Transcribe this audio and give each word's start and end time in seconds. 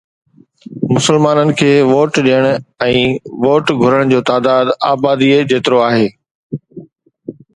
مسلمانن 0.93 1.49
کي 1.59 1.67
ووٽ 1.91 2.11
ڏيڻ 2.27 2.43
۽ 2.87 3.03
ووٽ 3.45 3.65
گهرڻ 3.81 4.03
جو 4.15 4.19
تعداد 4.31 4.65
آبادي 4.93 5.31
جيترو 5.53 5.77
آهي. 5.89 6.09